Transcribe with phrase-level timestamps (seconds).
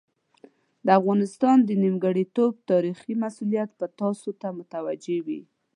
[0.85, 5.41] د افغانستان د نیمګړتوب تاریخي مسوولیت به تاسو ته متوجه وي.